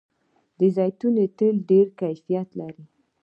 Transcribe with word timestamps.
د 0.57 0.59
زیتون 0.75 1.15
تېل 1.37 1.55
ډیر 1.69 1.85
کیفیت 1.99 2.49
لري. 2.59 2.83